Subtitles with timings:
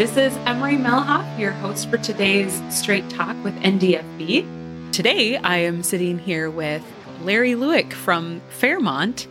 [0.00, 4.92] This is Emery Melhoff, your host for today's Straight Talk with NDFB.
[4.92, 6.82] Today, I am sitting here with
[7.20, 9.26] Larry Luick from Fairmount.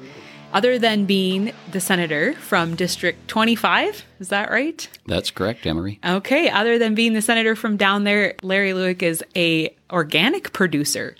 [0.53, 4.87] Other than being the senator from District 25, is that right?
[5.07, 5.99] That's correct, Emery.
[6.05, 11.15] Okay, other than being the senator from down there, Larry Luick is a organic producer.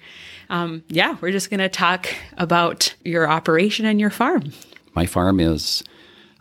[0.52, 2.07] Um, yeah, we're just going to talk
[2.38, 4.54] about your operation and your farm.
[4.93, 5.84] My farm is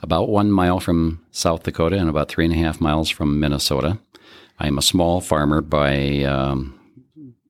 [0.02, 3.98] about one mile from South Dakota and about three and a half miles from Minnesota.
[4.58, 6.78] I'm a small farmer by, um,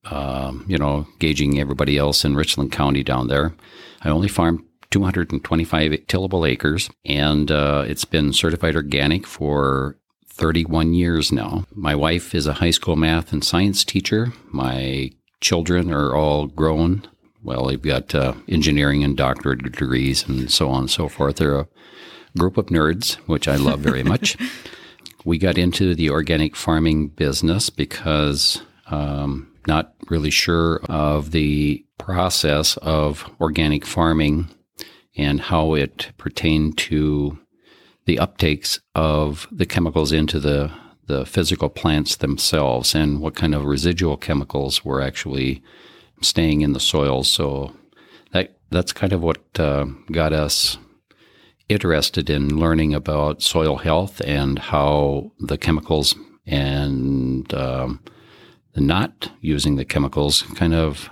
[0.04, 3.54] uh, you know, gauging everybody else in Richland County down there.
[4.02, 9.96] I only farm 225 tillable acres, and uh, it's been certified organic for
[10.28, 11.64] 31 years now.
[11.74, 14.32] My wife is a high school math and science teacher.
[14.50, 17.06] My children are all grown.
[17.42, 21.36] Well, they've got uh, engineering and doctorate degrees and so on and so forth.
[21.36, 21.68] They're a
[22.38, 24.36] group of nerds, which I love very much.
[25.24, 32.76] we got into the organic farming business because um, not really sure of the process
[32.78, 34.48] of organic farming
[35.16, 37.38] and how it pertained to
[38.06, 40.72] the uptakes of the chemicals into the
[41.08, 45.62] the physical plants themselves and what kind of residual chemicals were actually
[46.20, 47.24] staying in the soil.
[47.24, 47.74] So
[48.32, 50.76] that that's kind of what uh, got us
[51.68, 56.14] interested in learning about soil health and how the chemicals
[56.46, 58.00] and um,
[58.72, 61.10] the not using the chemicals kind of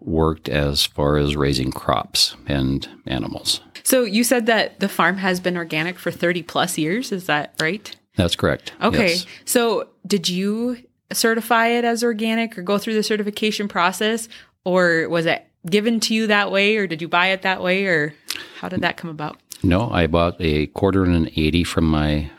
[0.00, 3.60] worked as far as raising crops and animals.
[3.82, 7.12] So you said that the farm has been organic for 30 plus years.
[7.12, 7.94] Is that right?
[8.16, 8.72] That's correct.
[8.82, 9.08] Okay.
[9.08, 9.26] Yes.
[9.44, 10.78] So did you
[11.12, 14.28] certify it as organic or go through the certification process
[14.64, 17.86] or was it given to you that way or did you buy it that way
[17.86, 18.14] or
[18.58, 19.38] how did that come about?
[19.62, 22.30] No, I bought a quarter and an 80 from my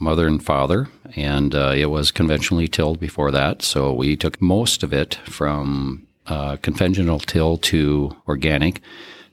[0.00, 3.62] mother and father, and uh, it was conventionally tilled before that.
[3.62, 8.80] So we took most of it from uh, conventional till to organic.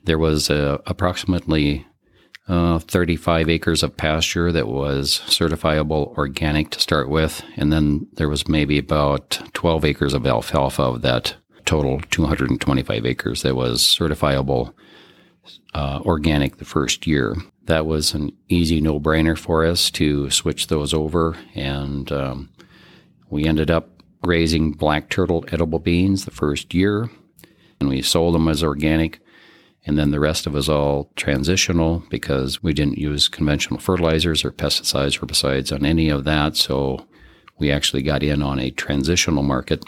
[0.04, 1.86] There was uh, approximately
[2.48, 8.28] uh, 35 acres of pasture that was certifiable organic to start with, and then there
[8.28, 11.34] was maybe about 12 acres of alfalfa of that
[11.64, 14.72] total 225 acres that was certifiable
[15.74, 17.36] uh, organic the first year.
[17.64, 22.50] That was an easy no brainer for us to switch those over, and um,
[23.28, 23.90] we ended up
[24.24, 27.10] raising black turtle edible beans the first year,
[27.80, 29.20] and we sold them as organic.
[29.86, 34.50] And then the rest of us all transitional because we didn't use conventional fertilizers or
[34.50, 36.56] pesticides, herbicides on any of that.
[36.56, 37.06] So
[37.58, 39.84] we actually got in on a transitional market,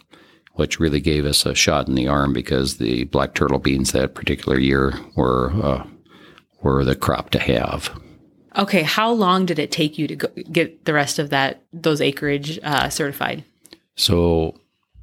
[0.59, 4.15] which really gave us a shot in the arm because the black turtle beans that
[4.17, 5.87] particular year were uh,
[6.63, 7.91] were the crop to have.
[8.57, 12.01] Okay, how long did it take you to go, get the rest of that those
[12.01, 13.45] acreage uh, certified?
[13.95, 14.57] So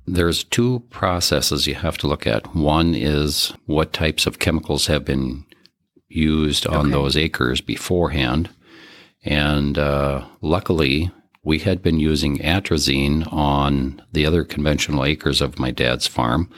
[0.06, 2.54] there's two processes you have to look at.
[2.54, 5.46] One is what types of chemicals have been
[6.10, 6.92] used on Okay.
[6.92, 8.50] those acres beforehand.
[9.24, 11.12] And uh, luckily,
[11.46, 16.50] we had been using atrazine on the other conventional acres of my dad's farm,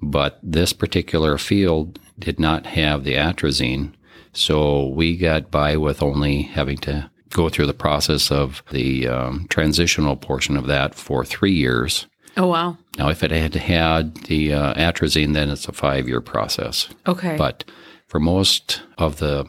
[0.00, 3.92] but this particular field did not have the atrazine.
[4.34, 9.46] So we got by with only having to go through the process of the um,
[9.48, 12.06] transitional portion of that for three years.
[12.36, 12.76] Oh wow.
[12.98, 16.88] Now, if it had had the uh, atrazine, then it's a five year process.
[17.06, 17.36] Okay.
[17.38, 17.64] But
[18.06, 19.46] for most of the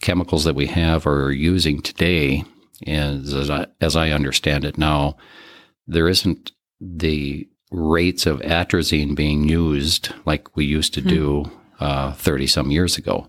[0.00, 2.44] chemicals that we have or are using today,
[2.86, 5.16] and as I, as I understand it now,
[5.86, 11.50] there isn't the rates of atrazine being used like we used to do
[11.80, 13.28] 30 some years ago.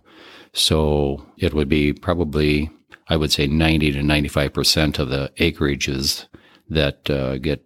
[0.53, 2.69] So it would be probably,
[3.07, 6.27] I would say, 90 to 95% of the acreages
[6.69, 7.63] that uh, get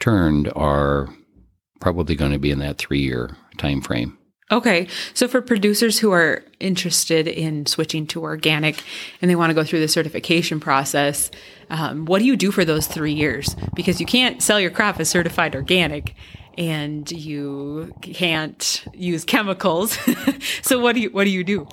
[0.00, 1.08] turned are
[1.80, 4.18] probably going to be in that three year time frame.
[4.50, 4.88] Okay.
[5.14, 8.82] So for producers who are interested in switching to organic
[9.20, 11.30] and they want to go through the certification process,
[11.70, 13.56] um, what do you do for those three years?
[13.74, 16.14] Because you can't sell your crop as certified organic
[16.58, 19.98] and you can't use chemicals.
[20.62, 21.66] so what do you what do you do?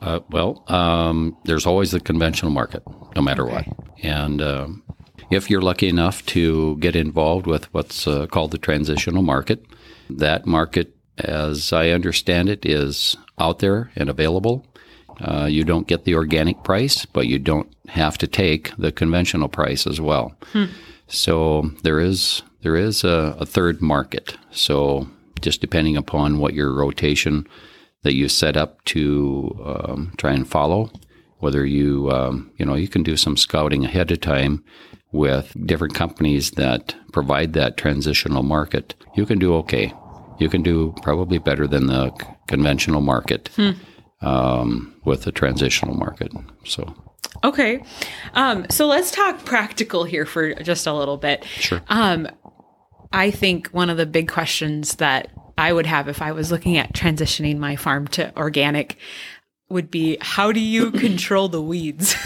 [0.00, 2.82] Uh, well, um, there's always the conventional market,
[3.16, 3.64] no matter what.
[4.02, 4.82] And um,
[5.30, 9.64] if you're lucky enough to get involved with what's uh, called the transitional market,
[10.10, 14.66] that market, as I understand it, is out there and available.
[15.20, 19.48] Uh, you don't get the organic price, but you don't have to take the conventional
[19.48, 20.36] price as well.
[21.06, 24.36] So there is there is a, a third market.
[24.50, 25.06] So
[25.40, 27.46] just depending upon what your rotation
[28.02, 30.90] that you set up to um, try and follow,
[31.38, 34.64] whether you um, you know you can do some scouting ahead of time
[35.12, 39.92] with different companies that provide that transitional market, you can do okay.
[40.38, 42.10] You can do probably better than the
[42.48, 43.50] conventional market
[44.20, 46.32] um, with the transitional market.
[46.64, 46.94] So,
[47.42, 47.82] Okay.
[48.34, 51.44] Um, so let's talk practical here for just a little bit.
[51.44, 51.82] sure.
[51.88, 52.28] Um,
[53.12, 56.76] I think one of the big questions that I would have if I was looking
[56.76, 58.96] at transitioning my farm to organic
[59.68, 62.16] would be how do you control the weeds?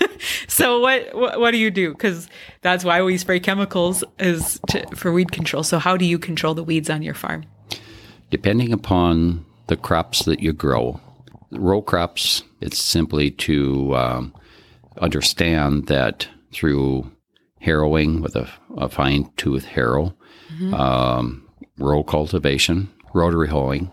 [0.48, 1.92] so what, what what do you do?
[1.92, 2.28] Because
[2.62, 5.62] that's why we spray chemicals is to, for weed control.
[5.62, 7.44] So how do you control the weeds on your farm?
[8.30, 11.00] Depending upon the crops that you grow.
[11.50, 14.34] Row crops, it's simply to um,
[14.98, 17.10] understand that through
[17.60, 20.14] harrowing with a, a fine tooth harrow,
[20.72, 21.46] um,
[21.78, 23.90] row cultivation, rotary hoeing,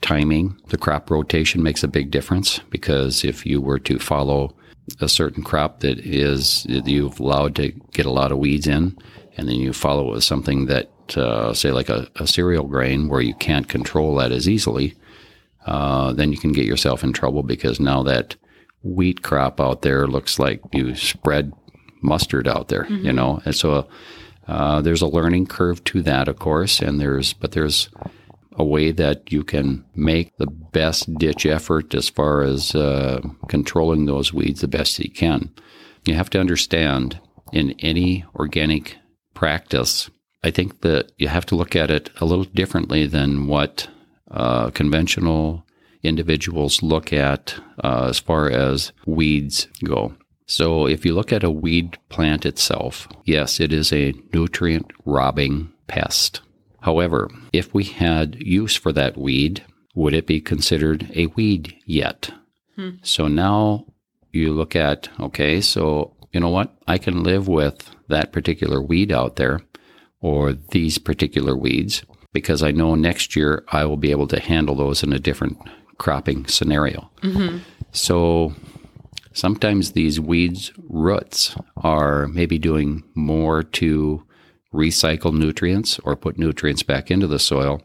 [0.00, 4.54] timing, the crop rotation makes a big difference because if you were to follow
[5.00, 8.96] a certain crop that is that you've allowed to get a lot of weeds in,
[9.36, 13.08] and then you follow it with something that, uh, say, like a, a cereal grain
[13.08, 14.94] where you can't control that as easily,
[15.66, 18.36] uh, then you can get yourself in trouble because now that
[18.82, 21.52] wheat crop out there looks like you spread
[22.02, 23.86] mustard out there, you know, and so
[24.48, 27.88] uh, there's a learning curve to that, of course, and there's but there's
[28.52, 34.06] a way that you can make the best ditch effort as far as uh, controlling
[34.06, 35.50] those weeds the best you can.
[36.04, 37.20] You have to understand
[37.52, 38.96] in any organic
[39.34, 40.10] practice,
[40.42, 43.88] I think that you have to look at it a little differently than what
[44.30, 45.64] uh, conventional
[46.02, 47.54] individuals look at
[47.84, 50.14] uh, as far as weeds go.
[50.46, 55.72] So, if you look at a weed plant itself, yes, it is a nutrient robbing
[55.86, 56.40] pest.
[56.80, 59.64] However, if we had use for that weed,
[59.94, 62.32] would it be considered a weed yet?
[63.02, 63.86] So now
[64.32, 66.74] you look at, okay, so you know what?
[66.88, 69.60] I can live with that particular weed out there
[70.20, 74.74] or these particular weeds because I know next year I will be able to handle
[74.74, 75.58] those in a different
[75.98, 77.10] cropping scenario.
[77.22, 77.58] Mm-hmm.
[77.92, 78.54] So
[79.32, 84.24] sometimes these weeds roots are maybe doing more to
[84.72, 87.82] recycle nutrients or put nutrients back into the soil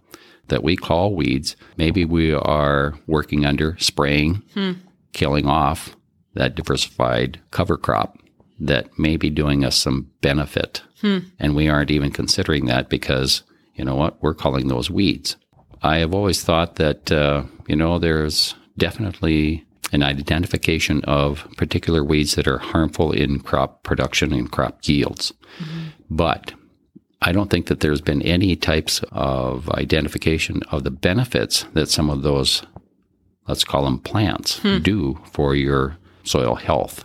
[0.47, 1.55] that we call weeds.
[1.77, 4.73] Maybe we are working under spraying, hmm.
[5.13, 5.95] killing off
[6.35, 8.17] that diversified cover crop
[8.59, 10.81] that may be doing us some benefit.
[11.01, 11.19] Hmm.
[11.39, 13.43] And we aren't even considering that because,
[13.75, 15.35] you know what, we're calling those weeds.
[15.81, 22.35] I have always thought that, uh, you know, there's definitely an identification of particular weeds
[22.35, 25.31] that are harmful in crop production and crop yields.
[25.59, 25.83] Mm-hmm.
[26.09, 26.53] But
[27.21, 32.09] I don't think that there's been any types of identification of the benefits that some
[32.09, 32.63] of those,
[33.47, 34.79] let's call them plants, hmm.
[34.79, 37.03] do for your soil health.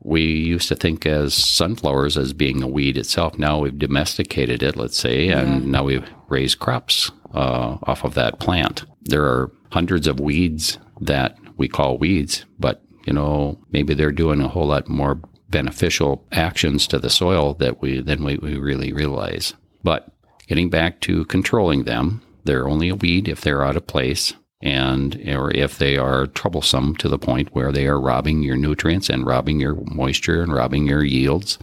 [0.00, 3.38] We used to think as sunflowers as being a weed itself.
[3.38, 8.40] Now we've domesticated it, let's say, and now we raise crops uh, off of that
[8.40, 8.84] plant.
[9.02, 14.40] There are hundreds of weeds that we call weeds, but you know maybe they're doing
[14.40, 18.92] a whole lot more beneficial actions to the soil that we than we, we really
[18.92, 19.54] realize.
[19.82, 20.08] But
[20.48, 25.16] getting back to controlling them, they're only a weed if they're out of place and
[25.28, 29.26] or if they are troublesome to the point where they are robbing your nutrients and
[29.26, 31.58] robbing your moisture and robbing your yields.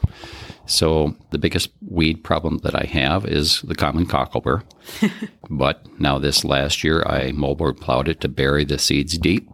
[0.66, 4.64] So the biggest weed problem that I have is the common cocklebur.
[5.50, 9.50] but now this last year I moldboard plowed it to bury the seeds deep,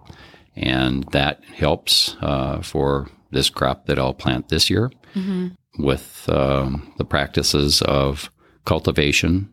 [0.55, 4.91] and that helps uh, for this crop that I'll plant this year
[5.79, 8.29] with um, the practices of
[8.65, 9.51] cultivation,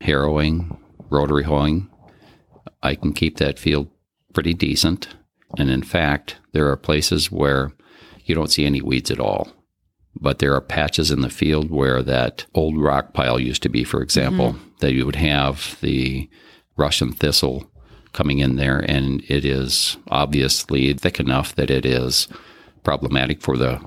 [0.00, 0.78] harrowing,
[1.10, 1.90] rotary hoeing.
[2.82, 3.88] I can keep that field
[4.32, 5.08] pretty decent.
[5.58, 7.72] And in fact, there are places where
[8.24, 9.48] you don't see any weeds at all.
[10.18, 13.84] But there are patches in the field where that old rock pile used to be,
[13.84, 14.68] for example, mm-hmm.
[14.80, 16.28] that you would have the
[16.76, 17.70] Russian thistle
[18.12, 22.28] coming in there, and it is obviously thick enough that it is
[22.82, 23.78] problematic for the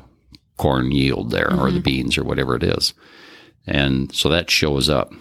[0.57, 1.83] corn yield there or the mm-hmm.
[1.83, 2.93] beans or whatever it is.
[3.65, 5.12] And so that shows up.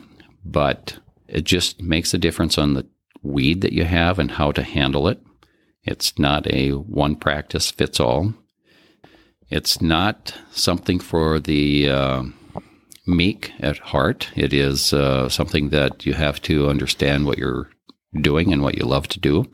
[0.45, 2.87] But it just makes a difference on the
[3.23, 5.21] weed that you have and how to handle it.
[5.83, 8.35] It's not a one practice fits all.
[9.49, 12.23] It's not something for the uh,
[13.07, 14.29] meek at heart.
[14.37, 17.71] It is uh, something that you have to understand what you're
[18.21, 19.51] doing and what you love to do.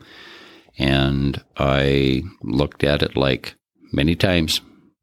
[0.77, 3.55] And I looked at it like
[3.93, 4.59] many times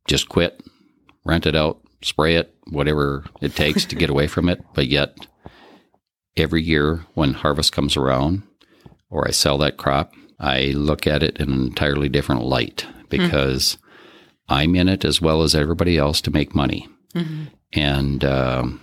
[0.06, 0.62] just quit,
[1.24, 4.62] rent it out, spray it, whatever it takes to get away from it.
[4.74, 5.16] But yet,
[6.36, 8.42] every year when harvest comes around
[9.12, 13.76] or I sell that crop, I look at it in an entirely different light because
[14.48, 16.88] I'm in it as well as everybody else to make money.
[17.74, 18.80] And um,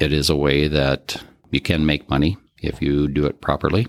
[0.00, 3.86] it is a way that you can make money if you do it properly.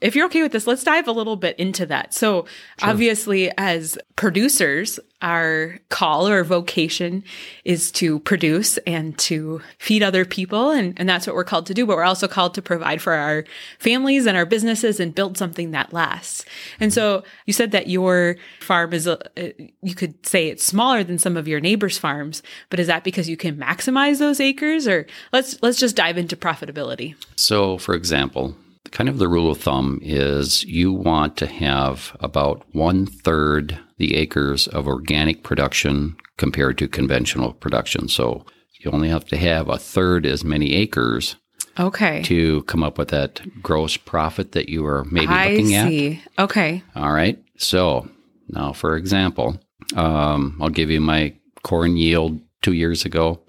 [0.00, 2.14] If you're okay with this, let's dive a little bit into that.
[2.14, 2.46] So,
[2.82, 7.24] obviously, as producers, our call or vocation
[7.64, 10.70] is to produce and to feed other people.
[10.70, 11.86] And, and that's what we're called to do.
[11.86, 13.44] But we're also called to provide for our
[13.78, 16.44] families and our businesses and build something that lasts.
[16.80, 19.18] And so, you said that your farm is, a,
[19.82, 23.28] you could say it's smaller than some of your neighbors' farms, but is that because
[23.28, 24.86] you can maximize those acres?
[24.86, 27.14] Or let's, let's just dive into profitability.
[27.36, 28.56] So, for example,
[28.90, 34.14] kind of the rule of thumb is you want to have about one third the
[34.16, 38.08] acres of organic production compared to conventional production.
[38.08, 38.44] So
[38.80, 41.36] you only have to have a third as many acres
[41.78, 42.22] Okay.
[42.24, 45.86] to come up with that gross profit that you are maybe I looking at.
[45.86, 46.22] I see.
[46.38, 46.82] Okay.
[46.94, 47.42] All right.
[47.56, 48.08] So
[48.48, 49.58] now, for example,
[49.94, 53.40] um, I'll give you my corn yield two years ago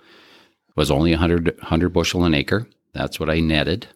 [0.75, 2.67] was only 100, 100 bushel an acre.
[2.93, 3.87] That's what I netted.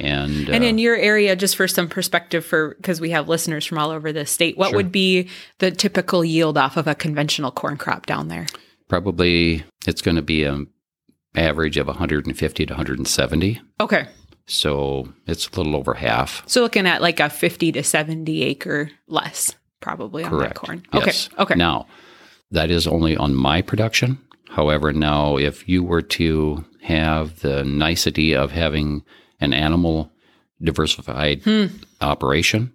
[0.00, 3.64] And, And uh, in your area, just for some perspective, for because we have listeners
[3.66, 5.28] from all over the state, what would be
[5.58, 8.46] the typical yield off of a conventional corn crop down there?
[8.88, 10.66] probably it's going to be an
[11.34, 13.60] average of 150 to 170.
[13.80, 14.08] Okay,
[14.46, 16.42] So it's a little over half.
[16.46, 20.82] so looking at like a fifty to seventy acre less, probably on that corn.
[20.94, 21.28] Yes.
[21.34, 21.86] Okay, okay, Now,
[22.50, 24.18] that is only on my production.
[24.48, 29.04] However, now if you were to have the nicety of having
[29.40, 30.10] an animal
[30.62, 31.66] diversified Hmm.
[32.00, 32.72] operation,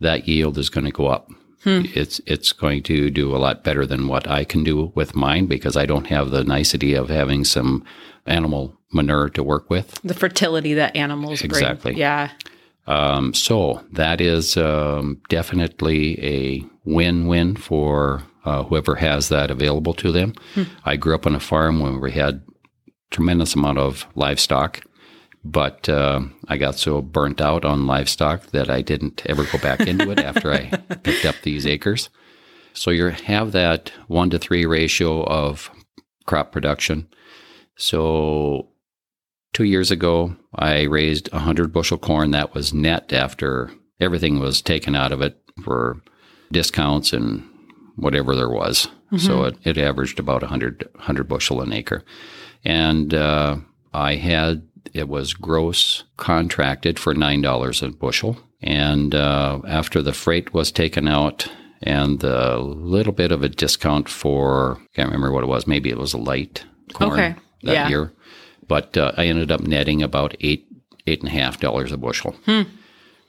[0.00, 1.28] that yield is going to go up.
[1.64, 1.82] Hmm.
[1.94, 5.46] It's it's going to do a lot better than what I can do with mine
[5.46, 7.84] because I don't have the nicety of having some
[8.26, 10.00] animal manure to work with.
[10.02, 11.92] the fertility that animals Exactly.
[11.92, 11.98] bring.
[11.98, 12.30] Yeah.
[12.86, 20.12] Um, so that is um, definitely a win-win for uh, whoever has that available to
[20.12, 20.34] them.
[20.84, 22.42] I grew up on a farm where we had
[23.10, 24.82] tremendous amount of livestock,
[25.50, 29.80] but uh, I got so burnt out on livestock that I didn't ever go back
[29.80, 30.66] into it after I
[31.02, 32.10] picked up these acres.
[32.72, 35.70] So you have that one to three ratio of
[36.26, 37.08] crop production.
[37.76, 38.68] So
[39.52, 42.32] two years ago, I raised 100 bushel corn.
[42.32, 46.02] That was net after everything was taken out of it for
[46.52, 47.48] discounts and
[47.96, 48.88] whatever there was.
[49.18, 52.02] So it, it averaged about 100, 100 bushel an acre.
[52.64, 53.58] And uh,
[53.94, 58.38] I had, it was gross contracted for $9 a bushel.
[58.62, 61.48] And uh, after the freight was taken out
[61.82, 65.98] and the little bit of a discount for, can't remember what it was, maybe it
[65.98, 66.64] was a light
[66.94, 67.34] corn Okay.
[67.64, 67.88] that Yeah.
[67.88, 68.12] year.
[68.66, 70.66] But uh, I ended up netting about eight,
[71.06, 72.34] eight and a half dollars a bushel.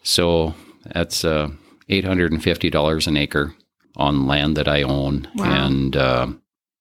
[0.03, 1.49] So that's uh,
[1.89, 3.53] eight hundred and fifty dollars an acre
[3.95, 5.65] on land that I own, Wow.
[5.67, 6.27] and uh,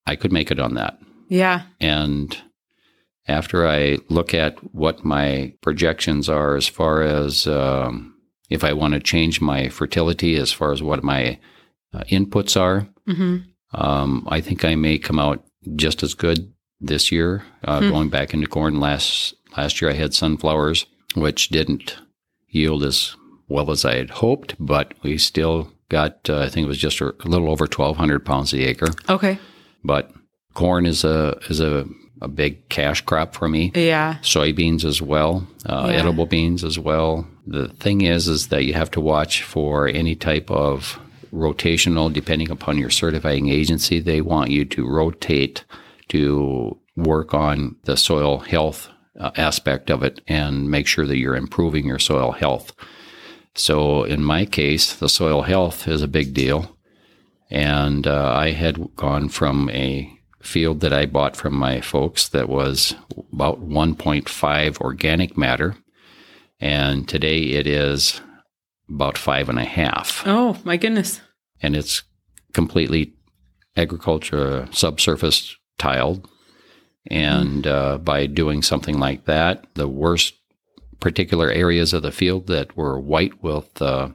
[0.06, 0.98] I could make it on that.
[1.28, 1.62] Yeah.
[1.80, 2.36] And
[3.28, 8.14] after I look at what my projections are as far as um,
[8.50, 11.38] if I want to change my fertility, as far as what my
[11.92, 13.38] uh, inputs are, hmm
[13.72, 17.42] um, I think I may come out just as good this year.
[17.64, 21.96] Uh, Going back into corn last last year, I had sunflowers, which didn't
[22.48, 23.16] yield as
[23.48, 26.30] well as I had hoped, but we still got.
[26.30, 28.92] Uh, I think it was just a little over twelve hundred pounds the acre.
[29.08, 29.38] Okay.
[29.84, 30.12] But
[30.56, 31.84] corn is a is a,
[32.22, 33.70] a big cash crop for me.
[33.74, 34.16] Yeah.
[34.22, 35.98] Soybeans as well, uh, Yeah.
[36.00, 37.26] edible beans as well.
[37.46, 40.98] The thing is, is that you have to watch for any type of
[41.32, 44.00] rotational, depending upon your certifying agency.
[44.00, 45.64] They want you to rotate
[46.08, 48.88] to work on the soil health
[49.20, 52.72] uh, aspect of it and make sure that you're improving your soil health.
[53.54, 56.74] So in my case, the soil health is a big deal.
[57.50, 60.15] And uh, I had gone from a
[60.46, 62.94] field that I bought from my folks that was
[63.32, 65.76] about 1.5 organic matter.
[66.60, 68.20] And today it is
[68.88, 70.22] about five and a half.
[70.26, 71.20] Oh my goodness.
[71.60, 72.02] And it's
[72.52, 73.14] completely
[73.76, 76.28] agriculture subsurface tiled.
[77.08, 80.34] And uh, by doing something like that, the worst
[81.00, 84.08] particular areas of the field that were white with uh,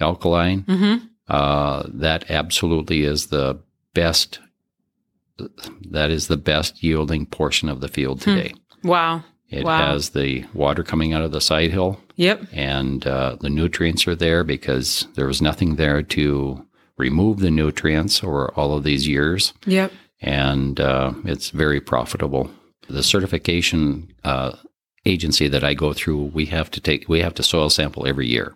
[0.00, 1.06] alkaline, Mm-hmm.
[1.28, 3.58] uh, that absolutely is the
[3.94, 4.38] best.
[5.90, 8.54] That is the best yielding portion of the field today.
[8.82, 9.24] Wow.
[9.50, 9.92] It Wow.
[9.92, 12.46] has the water coming out of the side hill, Yep.
[12.52, 16.64] and uh, the nutrients are there because there was nothing there to
[16.98, 19.92] remove the nutrients over all of these years, Yep.
[20.20, 22.50] and uh, it's very profitable.
[22.88, 24.52] The certification uh,
[25.04, 28.26] agency that I go through, we have to take we have to soil sample every
[28.26, 28.54] year,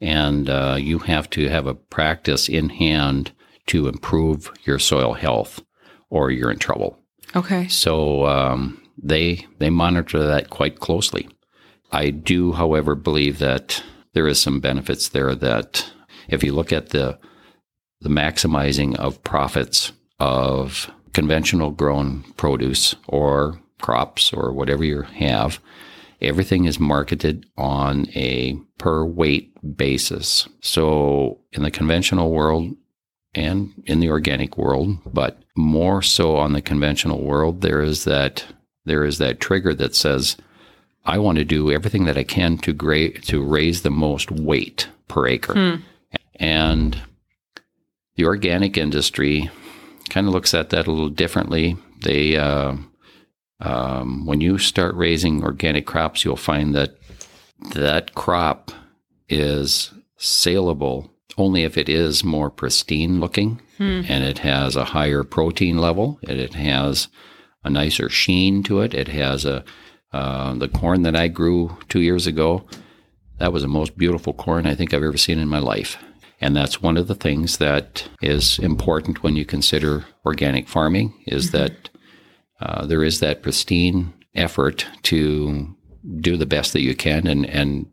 [0.00, 3.32] and uh, you have to have a practice in hand
[3.68, 5.62] to improve your soil health,
[6.10, 6.98] or you're in trouble.
[7.34, 7.68] Okay.
[7.68, 11.28] So um, they they monitor that quite closely.
[11.92, 15.34] I do, however, believe that there is some benefits there.
[15.34, 15.90] That
[16.28, 17.18] if you look at the
[18.00, 25.60] the maximizing of profits of conventional grown produce or crops or whatever you have,
[26.20, 30.48] everything is marketed on a per weight basis.
[30.60, 32.74] So in the conventional world
[33.34, 38.44] and in the organic world, but more so on the conventional world, there is that
[38.84, 40.36] there is that trigger that says,
[41.04, 44.88] I want to do everything that I can to gra- to raise the most weight
[45.08, 45.54] per acre.
[46.36, 47.00] And
[48.16, 49.50] the organic industry
[50.08, 51.76] kind of looks at that a little differently.
[52.02, 52.76] They, uh,
[53.60, 56.96] um, when you start raising organic crops, you'll find that
[57.74, 58.72] that crop
[59.28, 63.60] is saleable only if it is more pristine looking
[64.08, 67.08] and it has a higher protein level and it has
[67.64, 68.94] a nicer sheen to it.
[68.94, 69.64] It has a
[70.12, 72.66] uh, the corn that I grew two years ago.
[73.38, 75.96] That was the most beautiful corn I think I've ever seen in my life.
[76.40, 81.52] And that's one of the things that is important when you consider organic farming is
[81.52, 81.90] that
[82.60, 85.76] uh, there is that pristine effort to
[86.20, 87.86] do the best that you can and, and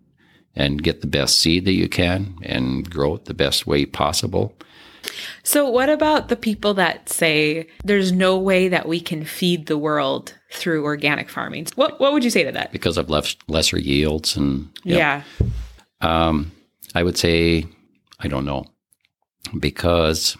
[0.57, 4.53] and get the best seed that you can and grow it the best way possible.
[5.43, 9.77] So, what about the people that say there's no way that we can feed the
[9.77, 11.67] world through organic farming?
[11.75, 12.71] What What would you say to that?
[12.73, 15.23] Because of less, lesser yields and Yeah.
[16.01, 16.51] Um,
[16.93, 17.65] I would say,
[18.19, 18.65] I don't know,
[19.59, 20.35] because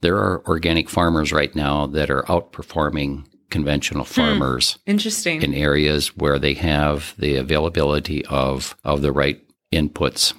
[0.00, 5.42] there are organic farmers right now that are outperforming conventional farmers Interesting.
[5.42, 9.40] in areas where they have the availability of of the right
[9.72, 10.34] inputs,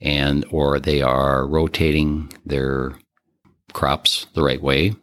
[0.00, 2.92] and or they are rotating their
[3.72, 4.94] crops the right way.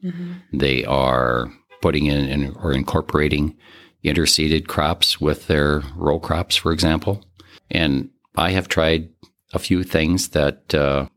[0.54, 3.58] They are putting in, in or incorporating
[4.04, 7.24] interseeded crops with their row crops, for example.
[7.72, 9.10] And I have tried
[9.54, 11.08] a few things that uh,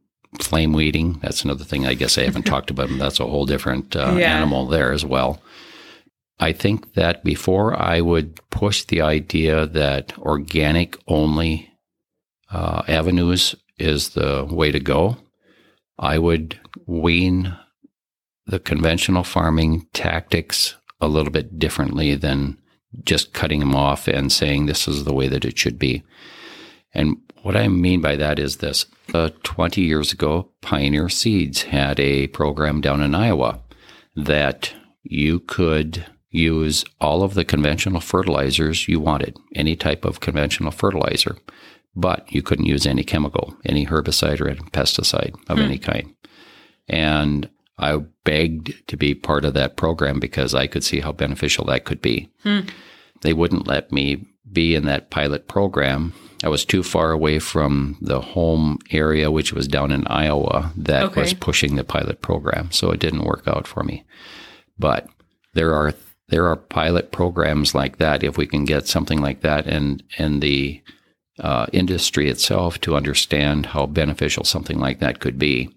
[0.41, 1.19] flame weeding.
[1.23, 2.91] That's another thing I guess I haven't talked about.
[2.91, 4.37] and That's a whole different uh, Yeah.
[4.37, 5.41] animal there as well.
[6.41, 11.71] I think that before I would push the idea that organic only
[12.53, 15.17] uh, avenues is the way to go,
[15.99, 17.57] I would wean
[18.47, 22.59] the conventional farming tactics a little bit differently than
[23.05, 26.03] just cutting them off and saying this is the way that it should be.
[26.95, 28.87] And what I mean by that is this.
[29.13, 33.61] Uh, 20 years ago, Pioneer Seeds had a program down in Iowa
[34.15, 40.71] that you could use all of the conventional fertilizers you wanted, any type of conventional
[40.71, 41.37] fertilizer,
[41.95, 45.83] but you couldn't use any chemical, any herbicide or any pesticide of any hmm.
[45.83, 46.15] kind.
[46.89, 51.65] And I begged to be part of that program because I could see how beneficial
[51.67, 52.31] that could be.
[52.43, 52.61] Hmm.
[53.23, 56.13] They wouldn't let me be in that pilot program.
[56.45, 61.05] I was too far away from the home area, which was down in Iowa, that
[61.05, 61.21] Okay.
[61.21, 62.71] was pushing the pilot program.
[62.73, 64.05] So it didn't work out for me.
[64.79, 65.09] But
[65.55, 65.95] there are
[66.29, 68.25] there are pilot programs like that.
[68.25, 70.81] If we can get something like that, and and the
[71.39, 75.71] uh, industry itself to understand how beneficial something like that could be,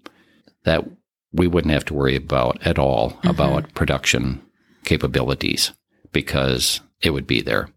[0.64, 0.84] that
[1.32, 4.40] we wouldn't have to worry about at all about production
[4.84, 5.72] capabilities
[6.12, 7.68] because it would be there.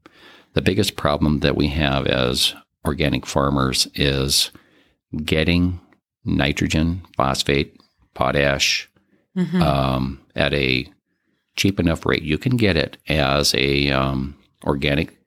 [0.54, 2.54] The biggest problem that we have as
[2.86, 4.52] organic farmers is
[5.24, 5.80] getting
[6.26, 7.80] nitrogen, phosphate,
[8.14, 8.90] potash
[9.62, 10.92] um, at a
[11.56, 12.24] cheap enough rate.
[12.24, 15.18] You can get it as a um, organic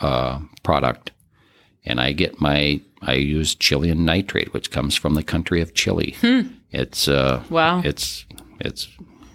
[0.00, 1.10] uh, product,
[1.84, 6.16] and I get my I use Chilean nitrate, which comes from the country of Chile.
[6.70, 7.82] It's uh, Wow.
[7.84, 8.24] it's
[8.60, 8.88] it's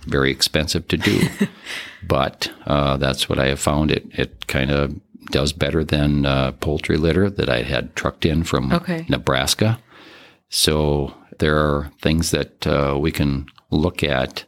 [0.07, 1.27] very expensive to do,
[2.07, 3.91] but uh, that's what I have found.
[3.91, 4.99] It it kind of
[5.31, 9.05] does better than uh, poultry litter that I had trucked in from Okay.
[9.09, 9.79] Nebraska.
[10.49, 14.45] So there are things that uh, we can look at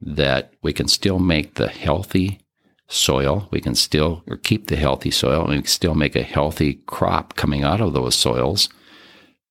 [0.00, 2.40] that we can still make the healthy
[2.88, 3.48] soil.
[3.50, 6.74] We can still or keep the healthy soil, and we can still make a healthy
[6.86, 8.68] crop coming out of those soils.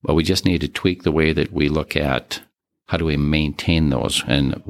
[0.03, 2.41] But we just need to tweak the way that we look at
[2.87, 4.61] how do we maintain those, and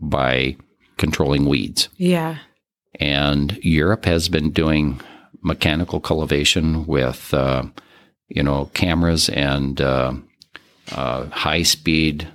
[0.00, 0.56] by
[0.96, 1.88] controlling weeds.
[1.96, 2.38] yeah.
[3.00, 5.00] And Europe has been doing
[5.42, 7.64] mechanical cultivation with, uh,
[8.28, 10.12] you know, cameras and uh,
[10.92, 12.28] uh, high speed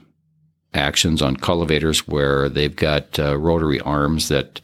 [0.74, 4.62] actions on cultivators where they've got uh, rotary arms that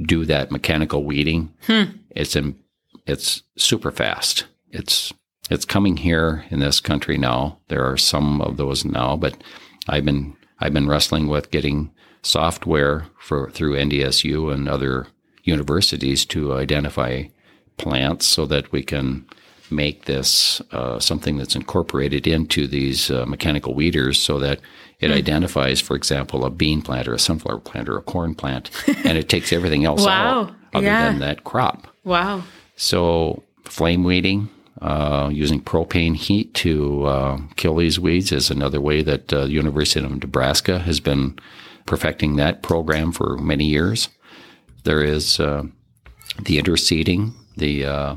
[0.00, 1.52] do that mechanical weeding.
[1.66, 1.84] Hmm.
[2.10, 2.58] It's in,
[3.06, 4.46] it's super fast.
[4.70, 5.12] It's
[5.48, 7.58] it's coming here in this country now.
[7.68, 9.42] There are some of those now, but
[9.88, 15.06] I've been I've been wrestling with getting software for through NDSU and other
[15.44, 17.24] universities to identify
[17.76, 19.26] plants so that we can
[19.70, 24.60] make this uh, something that's incorporated into these uh, mechanical weeders so that
[25.00, 25.14] it mm.
[25.14, 28.70] identifies, for example, a bean plant or a sunflower plant or a corn plant,
[29.04, 30.40] and it takes everything else wow.
[30.40, 31.10] out other yeah.
[31.10, 31.86] than that crop.
[32.04, 32.42] Wow.
[32.76, 34.48] So flame weeding,
[34.80, 39.52] uh, using propane heat to uh, kill these weeds is another way that uh, the
[39.52, 41.38] University of Nebraska has been
[41.86, 44.08] perfecting that program for many years.
[44.84, 45.64] There is uh,
[46.42, 47.32] the interseeding.
[47.56, 48.16] The uh,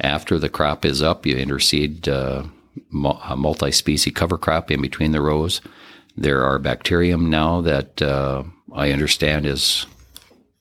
[0.00, 2.44] after the crop is up, you interseed uh,
[3.28, 5.60] a multi-species cover crop in between the rows.
[6.16, 8.02] There are bacterium now that
[8.72, 9.86] I understand is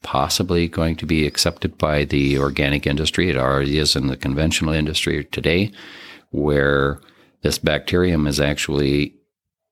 [0.04, 3.30] possibly going to be accepted by the organic industry.
[3.30, 5.72] It already is in the conventional industry today,
[6.32, 7.00] where
[7.42, 9.16] this bacterium is actually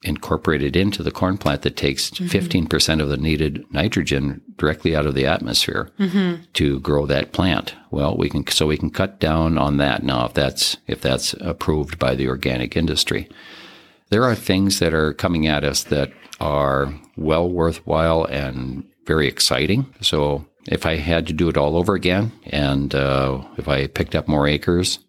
[0.04, 2.26] incorporated into the corn plant that takes mm-hmm.
[2.26, 6.42] 15% of the needed nitrogen directly out of the atmosphere mm-hmm.
[6.54, 7.76] to grow that plant.
[7.92, 11.34] Well, we can so we can cut down on that now if that's if that's
[11.34, 13.30] approved by the organic industry.
[14.10, 19.94] There are things that are coming at us that are well worthwhile and very exciting.
[20.02, 24.16] So if I had to do it all over again, and uh, if I picked
[24.16, 25.00] up more acres,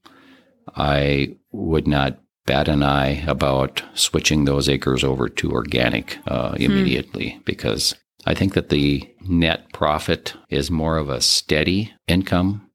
[0.76, 6.62] I would not bat an eye about switching those acres over to organic uh, hmm.
[6.62, 7.40] immediately hmm.
[7.44, 12.70] because I think that the net profit is more of a steady income,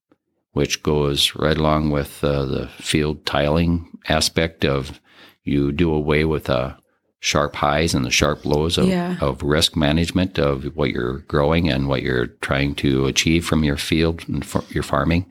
[0.51, 4.99] which goes right along with uh, the field tiling aspect of
[5.43, 6.77] you do away with a
[7.19, 9.17] sharp highs and the sharp lows of, yeah.
[9.21, 13.77] of risk management of what you're growing and what you're trying to achieve from your
[13.77, 15.25] field and your farming.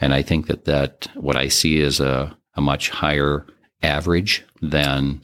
[0.00, 3.46] And I think that that what I see is a, a much higher
[3.82, 5.20] average than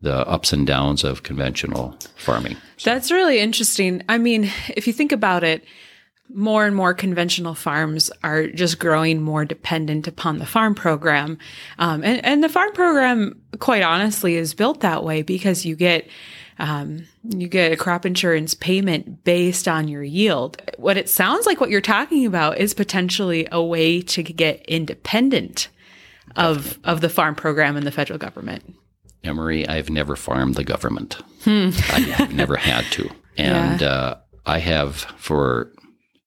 [0.00, 2.56] the ups and downs of conventional farming.
[2.76, 2.90] So.
[2.90, 4.02] That's really interesting.
[4.08, 5.64] I mean, if you think about it,
[6.34, 11.38] more and more conventional farms are just growing more dependent upon the farm program.
[11.78, 16.08] Um, and, and, the farm program, quite honestly, is built that way because you get
[16.58, 20.60] um, you get a crop insurance payment based on your yield.
[20.76, 25.68] What it sounds like what you're talking about is potentially a way to get independent
[26.36, 28.74] of of the farm program and the federal government.
[29.24, 31.14] Emery, I've never farmed the government.
[31.44, 31.70] Hmm.
[31.90, 33.88] I have never had to, and yeah.
[33.88, 35.72] uh, I have for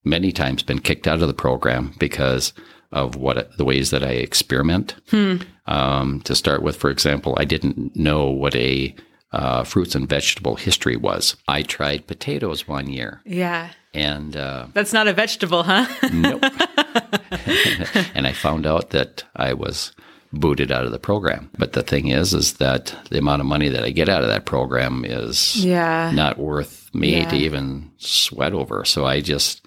[0.03, 2.53] many times been kicked out of the program because
[2.91, 4.95] of what the ways that I experiment.
[5.09, 5.37] Hmm.
[5.67, 8.95] Um, to start with, for example, I didn't know what a
[9.35, 11.35] uh, fruits and vegetable history was.
[11.47, 13.21] I tried potatoes one year.
[13.25, 13.71] Yeah.
[13.93, 15.87] And uh, that's not a vegetable, huh?
[16.13, 16.43] nope.
[18.15, 19.91] and I found out that I was
[20.33, 21.49] booted out of the program.
[21.57, 24.29] But the thing is, is that the amount of money that I get out of
[24.29, 26.11] that program is yeah.
[26.13, 27.29] not worth me yeah.
[27.29, 28.85] to even sweat over.
[28.85, 29.65] So I just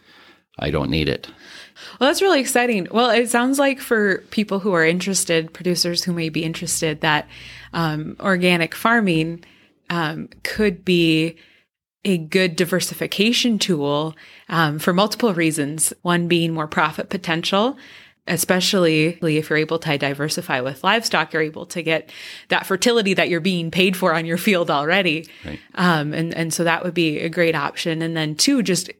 [0.58, 1.28] I don't need it.
[1.98, 2.88] Well, that's really exciting.
[2.90, 7.28] Well, it sounds like for people who are interested, producers who may be interested, that
[7.72, 9.44] um, organic farming
[9.90, 11.36] um, could be
[12.04, 14.16] a good diversification tool
[14.48, 15.92] um, for multiple reasons.
[16.02, 17.76] One being more profit potential,
[18.26, 22.10] especially if you're able to diversify with livestock, you're able to get
[22.48, 25.26] that fertility that you're being paid for on your field already.
[25.44, 25.58] Right.
[25.74, 28.02] Um, and, and so that would be a great option.
[28.02, 28.90] And then two, just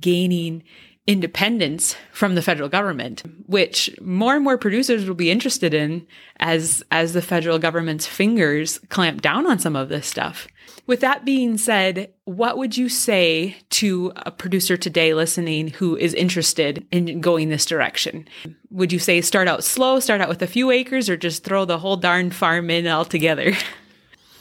[0.00, 0.62] gaining
[1.06, 6.06] independence from the federal government, which more and more producers will be interested in
[6.40, 10.48] as as the federal government's fingers clamp down on some of this stuff.
[10.86, 16.14] With that being said, what would you say to a producer today listening who is
[16.14, 18.28] interested in going this direction?
[18.70, 21.64] Would you say start out slow, start out with a few acres, or just throw
[21.64, 23.52] the whole darn farm in altogether?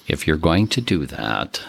[0.07, 1.59] If you're going to do that,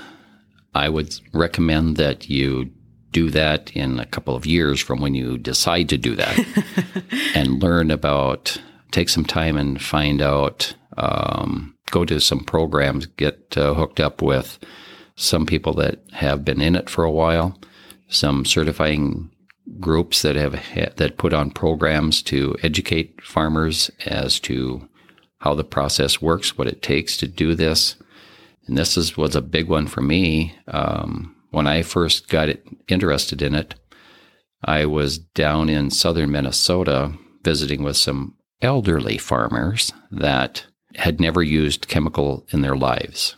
[0.74, 2.70] I would recommend that you
[3.16, 6.38] do that in a couple of years from when you decide to do that
[7.34, 13.56] and learn about, take some time and find out, um, go to some programs, get
[13.56, 14.58] uh, hooked up with
[15.14, 17.58] some people that have been in it for a while,
[18.08, 19.30] some certifying
[19.80, 24.86] groups that have ha- that put on programs to educate farmers as to
[25.38, 27.96] how the process works, what it takes to do this.
[28.66, 30.54] And this is, was a big one for me.
[30.68, 32.48] Um, when I first got
[32.88, 33.74] interested in it,
[34.64, 41.88] I was down in southern Minnesota visiting with some elderly farmers that had never used
[41.88, 43.36] chemical in their lives.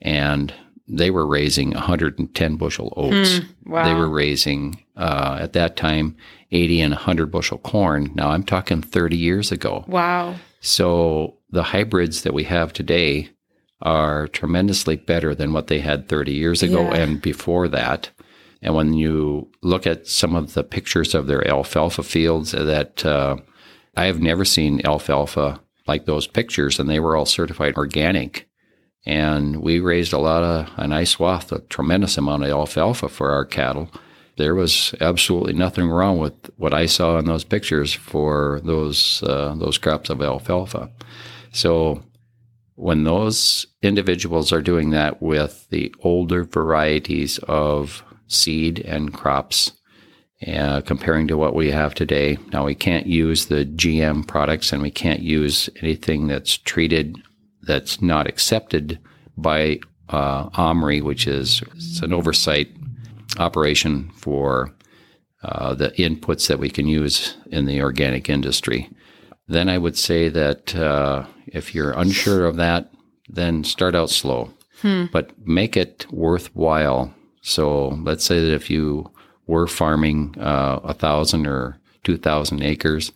[0.00, 0.54] And
[0.88, 3.40] they were raising 110 bushel oats.
[3.40, 3.84] Mm, wow.
[3.84, 6.16] They were raising, uh, at that time,
[6.50, 8.10] 80 and 100 bushel corn.
[8.14, 9.84] Now I'm talking 30 years ago.
[9.86, 10.36] Wow.
[10.60, 13.30] So the hybrids that we have today
[13.82, 16.94] are tremendously better than what they had 30 years ago Yeah.
[16.96, 18.10] and before that.
[18.62, 23.36] And when you look at some of the pictures of their alfalfa fields, that uh,
[23.96, 28.48] I have never seen alfalfa like those pictures, and they were all certified organic.
[29.04, 33.32] And we raised a lot of a nice swath, a tremendous amount of alfalfa for
[33.32, 33.90] our cattle.
[34.36, 39.56] There was absolutely nothing wrong with what I saw in those pictures for those uh,
[39.56, 40.88] those crops of alfalfa.
[41.50, 42.02] So
[42.82, 49.70] when those individuals are doing that with the older varieties of seed and crops,
[50.48, 54.82] uh, comparing to what we have today, now we can't use the GM products and
[54.82, 57.16] we can't use anything that's treated
[57.62, 58.98] that's not accepted
[59.36, 61.62] by uh, OMRI, which is
[62.02, 62.68] an oversight
[63.38, 64.74] operation for
[65.44, 68.90] uh, the inputs that we can use in the organic industry.
[69.48, 72.90] Then I would say that uh, if you're unsure of that,
[73.28, 74.52] then start out slow,
[75.12, 77.12] but make it worthwhile.
[77.40, 79.10] So let's say that if you
[79.46, 83.12] were farming uh, a thousand or two thousand acres,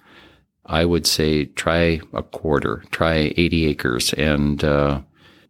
[0.64, 5.00] I would say try a quarter, try 80 acres and uh,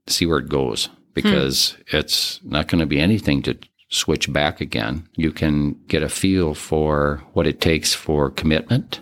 [0.07, 3.57] see where it goes because it's not going to be anything to
[3.89, 5.09] switch back again.
[5.17, 9.01] You can get a feel for what it takes for commitment.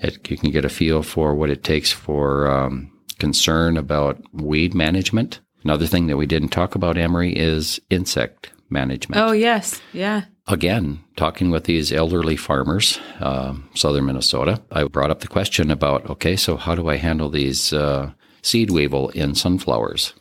[0.00, 4.74] It, you can get a feel for what it takes for um, concern about weed
[4.74, 5.40] management.
[5.62, 9.80] Another thing that we didn't talk about, Emery, is insect management Oh, yes.
[9.92, 10.24] Yeah.
[10.48, 16.08] again, talking with these elderly farmers, um, southern Minnesota, I brought up the question about
[16.10, 18.10] okay, so how do I handle these uh,
[18.42, 20.12] seed weevil in sunflowers?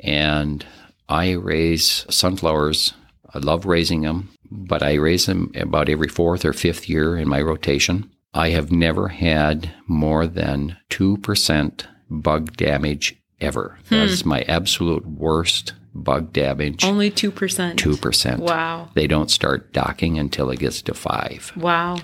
[0.00, 0.66] And
[1.08, 2.94] I raise sunflowers.
[3.34, 7.28] I love raising them, but I raise them about every fourth or fifth year in
[7.28, 8.10] my rotation.
[8.34, 13.78] I have never had more than 2% bug damage ever.
[13.88, 13.94] Hmm.
[13.94, 16.84] That's my absolute worst bug damage.
[16.84, 17.32] Only 2%.
[17.76, 18.38] 2%.
[18.38, 18.90] Wow.
[18.94, 21.52] They don't start docking until it gets to five.
[21.56, 21.98] Wow.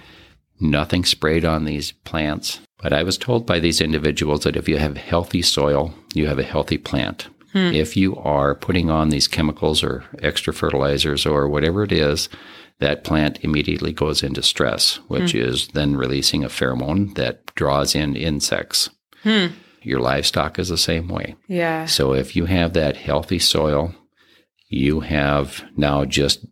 [0.58, 2.60] Nothing sprayed on these plants.
[2.82, 6.38] But I was told by these individuals that if you have healthy soil, you have
[6.38, 7.28] a healthy plant.
[7.52, 7.72] Hmm.
[7.72, 12.28] If you are putting on these chemicals or extra fertilizers or whatever it is,
[12.78, 15.38] that plant immediately goes into stress, which hmm.
[15.38, 18.90] is then releasing a pheromone that draws in insects.
[19.22, 19.46] Hmm.
[19.82, 21.34] Your livestock is the same way.
[21.48, 21.86] Yeah.
[21.86, 23.94] So if you have that healthy soil,
[24.68, 26.44] you have now just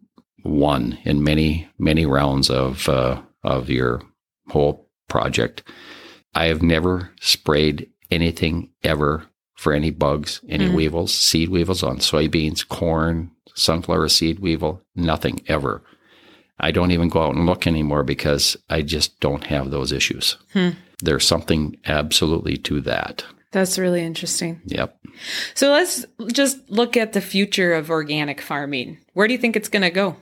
[0.42, 4.02] one in many many rounds of uh, of your
[4.48, 5.62] whole project.
[6.34, 10.74] I have never sprayed anything ever for any bugs, any hmm.
[10.74, 15.82] weevils, seed weevils on soybeans, corn, sunflower seed weevil, nothing ever.
[16.60, 20.36] I don't even go out and look anymore because I just don't have those issues.
[20.52, 20.70] Hmm.
[21.02, 23.24] There's something absolutely to that.
[23.52, 24.60] That's really interesting.
[24.66, 24.96] Yep.
[25.54, 28.98] So let's just look at the future of organic farming.
[29.14, 30.16] Where do you think it's going to go?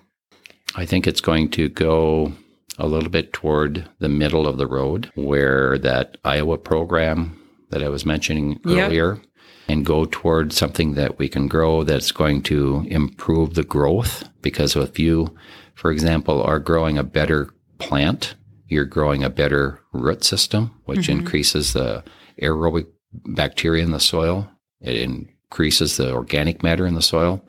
[0.74, 2.32] I think it's going to go
[2.78, 7.38] a little bit toward the middle of the road where that Iowa program
[7.70, 8.86] that I was mentioning Yep.
[8.86, 9.20] earlier
[9.68, 14.26] and go toward something that we can grow that's going to improve the growth.
[14.40, 15.36] Because if you,
[15.78, 18.34] for example, are growing a better plant,
[18.66, 21.20] you're growing a better root system, which mm-hmm.
[21.20, 22.02] increases the
[22.42, 22.86] aerobic
[23.26, 24.50] bacteria in the soil.
[24.80, 27.42] It increases the organic matter in the soil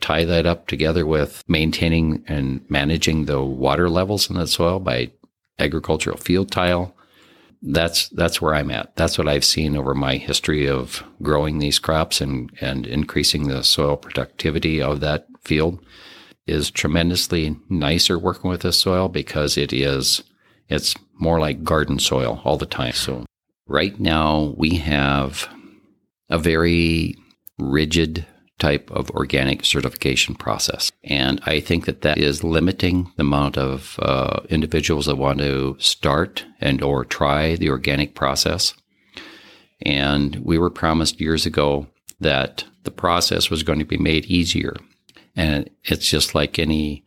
[0.00, 5.12] tie that up together with maintaining and managing the water levels in the soil by
[5.58, 6.94] agricultural field tile.
[7.62, 8.96] That's that's where I'm at.
[8.96, 13.62] That's what I've seen over my history of growing these crops and, and increasing the
[13.62, 15.78] soil productivity of that field
[16.52, 20.22] is tremendously nicer working with this soil because it is
[20.68, 22.92] it's more like garden soil all the time.
[22.92, 23.26] So
[23.66, 25.48] right now we have
[26.30, 27.16] a very
[27.58, 28.26] rigid
[28.58, 30.92] type of organic certification process.
[31.02, 35.76] And I think that that is limiting the amount of uh, individuals that want to
[35.78, 38.74] start and or try the organic process.
[39.84, 41.88] And we were promised years ago
[42.20, 44.76] that the process was going to be made easier.
[45.36, 47.04] And it's just like any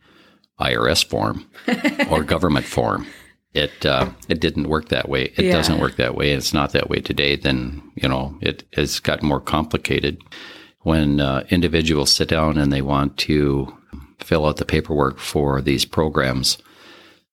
[0.60, 1.46] IRS form
[2.10, 3.06] or government form.
[3.54, 5.32] It uh, it didn't work that way.
[5.36, 5.52] It Yeah.
[5.52, 6.32] doesn't work that way.
[6.32, 7.36] It's not that way today.
[7.36, 10.20] Then you know it has got more complicated
[10.80, 13.74] when uh, individuals sit down and they want to
[14.20, 16.58] fill out the paperwork for these programs.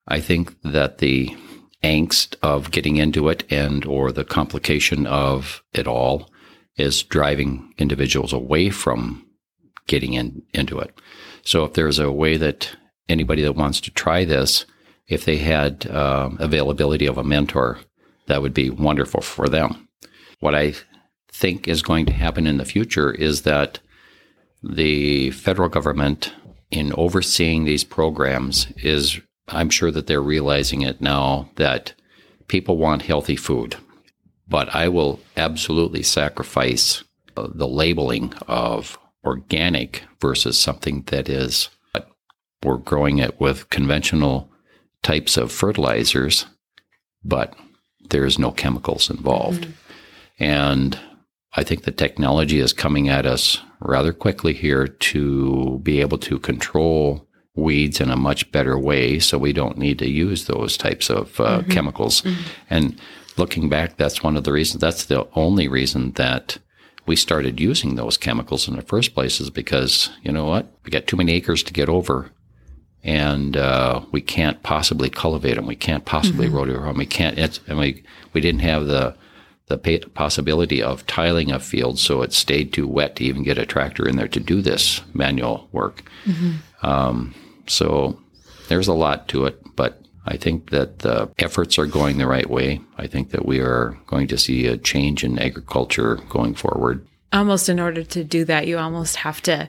[0.08, 1.36] I think that the
[1.84, 6.30] angst of getting into it and or the complication of it all
[6.78, 9.26] is driving individuals away from
[9.88, 10.94] getting in, into it.
[11.44, 12.70] So if there's a way that
[13.10, 14.66] anybody that wants to try this,
[15.08, 17.80] if they had uh, availability of a mentor,
[18.28, 19.88] that would be wonderful for them.
[20.40, 20.74] What I
[21.32, 23.80] think is going to happen in the future is that
[24.62, 26.34] the federal government,
[26.72, 29.20] in overseeing these programs, is
[29.50, 31.94] I'm sure that they're realizing it now that
[32.48, 33.76] people want healthy food.
[34.48, 37.04] But I will absolutely sacrifice
[37.36, 41.70] uh, the labeling of organic versus something that is
[42.64, 44.50] we're growing it with conventional
[45.02, 46.46] types of fertilizers,
[47.24, 47.54] but
[48.10, 49.64] there's no chemicals involved.
[49.64, 50.44] Mm-hmm.
[50.44, 51.00] And
[51.56, 56.40] I think the technology is coming at us rather quickly here to be able to
[56.40, 61.10] control weeds in a much better way so we don't need to use those types
[61.10, 61.70] of uh, mm-hmm.
[61.70, 62.22] chemicals.
[62.22, 62.42] Mm-hmm.
[62.70, 63.02] And
[63.38, 66.58] looking back, that's one of the reasons, that's the only reason that
[67.06, 70.92] we started using those chemicals in the first place is because, you know what, we
[70.92, 72.32] got too many acres to get over
[73.04, 75.66] and uh, we can't possibly cultivate them.
[75.66, 76.56] We can't possibly mm-hmm.
[76.56, 76.98] rotary hoe them.
[76.98, 79.16] We can't, and we, we didn't have the,
[79.68, 79.78] the
[80.14, 84.08] possibility of tiling a field so it stayed too wet to even get a tractor
[84.08, 86.04] in there to do this manual work.
[86.26, 86.86] Mm-hmm.
[86.86, 87.36] Um,
[87.68, 88.20] so
[88.70, 92.50] there's a lot to it, but I think that the efforts are going the right
[92.50, 92.82] way.
[92.98, 97.06] I think that we are going to see a change in agriculture going forward.
[97.34, 99.68] Almost in order to do that, you almost have to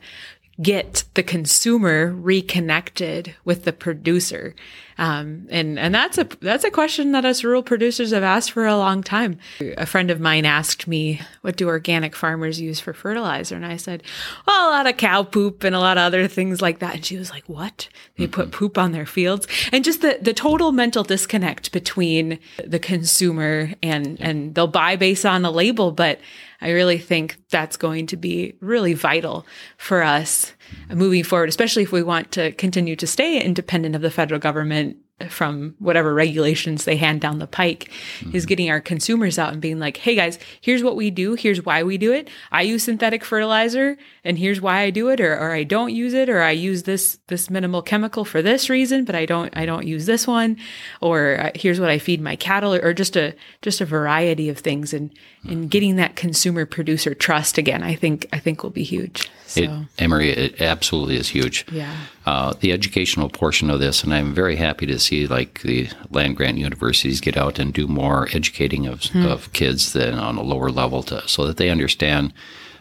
[0.62, 4.54] get the consumer reconnected with the producer.
[4.98, 8.66] Um, and, and that's a, that's a question that us rural producers have asked for
[8.66, 9.38] a long time.
[9.76, 13.56] A friend of mine asked me, what do organic farmers use for fertilizer?
[13.56, 14.02] And I said,
[14.46, 16.94] well, a lot of cow poop and a lot of other things like that.
[16.96, 17.88] And she was like, what?
[18.16, 18.58] They put mm-hmm.
[18.58, 19.46] poop on their fields?
[19.72, 25.26] And just the, the total mental disconnect between the consumer and, and they'll buy based
[25.26, 26.20] on a label, but
[26.60, 29.44] I really think that's going to be really vital
[29.76, 30.52] for us
[30.88, 34.96] moving forward, especially if we want to continue to stay independent of the federal government
[35.28, 38.34] from whatever regulations they hand down the pike mm-hmm.
[38.34, 41.34] is getting our consumers out and being like, hey guys, here's what we do.
[41.34, 42.28] Here's why we do it.
[42.50, 46.14] I use synthetic fertilizer and here's why I do it or, or I don't use
[46.14, 49.66] it or I use this this minimal chemical for this reason, but I don't I
[49.66, 50.56] don't use this one
[51.00, 54.48] or uh, here's what I feed my cattle or, or, just a just a variety
[54.48, 55.16] of things and
[55.48, 59.30] and getting that consumer producer trust again, I think I think will be huge.
[59.46, 59.62] So.
[59.62, 61.64] It, Emery, it absolutely is huge.
[61.70, 61.94] Yeah.
[62.26, 66.36] Uh, the educational portion of this, and I'm very happy to see like the land
[66.36, 69.26] grant universities get out and do more educating of, hmm.
[69.26, 72.32] of kids than on a lower level to, so that they understand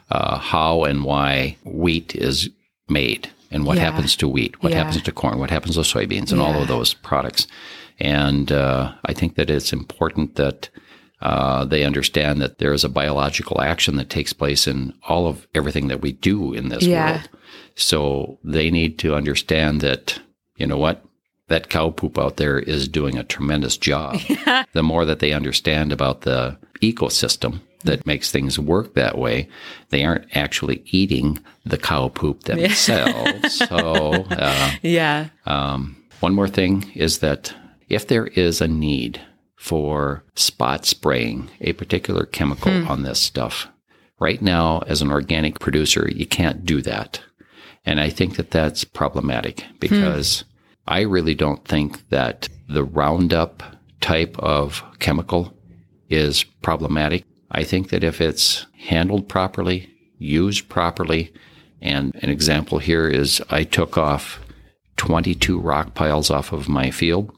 [0.09, 2.49] uh, how and why wheat is
[2.89, 3.83] made and what yeah.
[3.83, 4.83] happens to wheat, what yeah.
[4.83, 6.47] happens to corn, what happens to soybeans, and yeah.
[6.47, 7.47] all of those products.
[7.99, 10.69] And uh, I think that it's important that
[11.23, 15.47] uh, they understand that there is a biological action that takes place in all of
[15.55, 17.11] everything that we do in this yeah.
[17.11, 17.29] world.
[17.75, 20.19] So they need to understand that,
[20.57, 21.03] you know what?
[21.47, 24.19] That cow poop out there is doing a tremendous job.
[24.27, 24.65] Yeah.
[24.73, 29.47] The more that they understand about the ecosystem that makes things work that way,
[29.89, 33.61] they aren't actually eating the cow poop themselves.
[33.61, 33.67] Yeah.
[33.67, 35.29] so, uh, yeah.
[35.45, 37.53] Um, one more thing is that
[37.87, 39.21] if there is a need
[39.63, 42.85] for spot spraying a particular chemical hmm.
[42.89, 43.69] on this stuff.
[44.19, 47.21] Right now, as an organic producer, you can't do that.
[47.85, 50.47] And I think that that's problematic because hmm.
[50.87, 53.63] I really don't think that the Roundup
[54.01, 55.57] type of chemical
[56.09, 57.23] is problematic.
[57.49, 61.31] I think that if it's handled properly, used properly,
[61.81, 64.41] and an example here is I took off
[64.97, 67.33] 22 rock piles off of my field,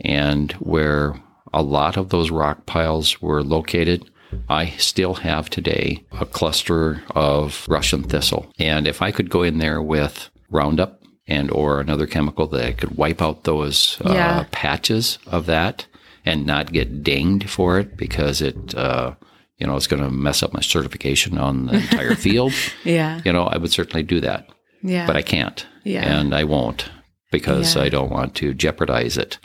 [0.00, 1.20] and where
[1.52, 4.08] a lot of those rock piles were located.
[4.48, 8.52] I still have today a cluster of Russian thistle.
[8.58, 12.72] And if I could go in there with Roundup and or another chemical that I
[12.72, 15.86] could wipe out those uh, patches of that
[16.24, 19.14] and not get dinged for it because it uh,
[19.58, 22.52] you know it's going to mess up my certification on the entire field.
[22.84, 23.20] yeah.
[23.24, 24.48] You know, I would certainly do that.
[24.82, 25.06] Yeah.
[25.06, 25.66] But I can't.
[25.84, 26.04] Yeah.
[26.04, 26.90] And I won't
[27.30, 27.82] because yeah.
[27.82, 29.38] I don't want to jeopardize it.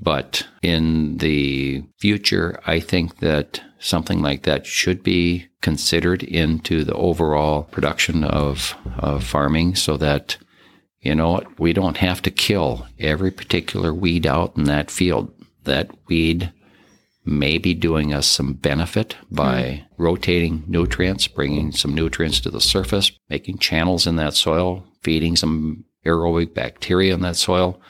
[0.00, 6.94] But in the future, I think that something like that should be considered into the
[6.94, 10.36] overall production of, of farming so that,
[11.00, 15.32] you know, what, we don't have to kill every particular weed out in that field.
[15.64, 16.52] That weed
[17.24, 19.84] may be doing us some benefit by mm.
[19.96, 25.84] rotating nutrients, bringing some nutrients to the surface, making channels in that soil, feeding some
[26.04, 27.80] aerobic bacteria in that soil.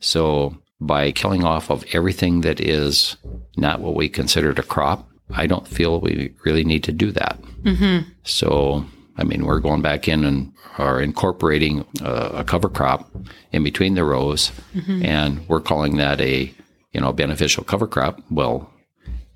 [0.00, 3.16] So by killing off of everything that is
[3.56, 7.38] not what we considered a crop, I don't feel we really need to do that.
[7.62, 8.08] Mm-hmm.
[8.24, 13.10] So, I mean, we're going back in and are incorporating a, a cover crop
[13.52, 15.04] in between the rows, mm-hmm.
[15.04, 16.52] and we're calling that a
[16.92, 18.20] you know beneficial cover crop.
[18.30, 18.72] Well,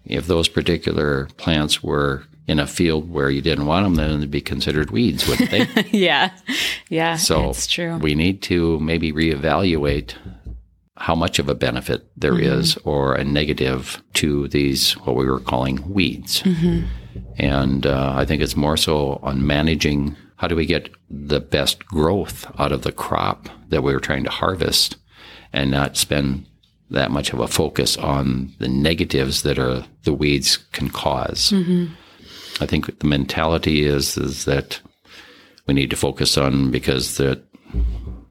[0.05, 4.31] if those particular plants were in a field where you didn't want them, then they'd
[4.31, 5.67] be considered weeds, wouldn't they?
[5.93, 6.31] yeah.
[6.91, 7.17] Yeah.
[7.17, 7.97] so that's true.
[7.97, 10.15] we need to maybe reevaluate
[10.97, 12.59] how much of a benefit there mm-hmm.
[12.59, 16.43] is or a negative to these, what we were calling weeds.
[16.43, 16.87] Mm-hmm.
[17.37, 21.85] And uh, I think it's more so on managing how do we get the best
[21.87, 24.97] growth out of the crop that we were trying to harvest
[25.53, 26.47] and not spend
[26.91, 31.93] that much of a focus on the negatives that are the weeds can because mm-hmm.
[32.63, 34.81] I think the mentality is is that
[35.67, 37.43] we need to focus on because that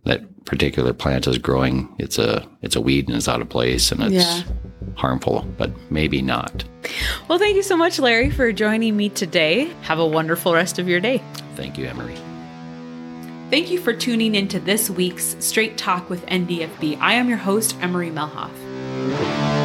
[0.05, 1.93] that particular plant is growing.
[1.99, 4.41] It's a it's a weed and it's out of place and it's Yeah.
[4.95, 6.63] harmful, but maybe not.
[7.27, 9.69] Well, thank you so much, Larry, for joining me today.
[9.83, 11.21] Have a wonderful rest of your day.
[11.55, 12.15] Thank you, Emery.
[13.49, 16.97] Thank you for tuning into this week's Straight Talk with NDFB.
[16.99, 19.62] I am your host, Emery Melhoff.